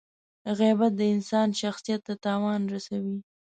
•غیبت 0.59 0.91
د 0.99 1.01
انسان 1.15 1.47
شخصیت 1.61 2.01
ته 2.07 2.13
تاوان 2.23 2.61
رسوي. 2.73 3.17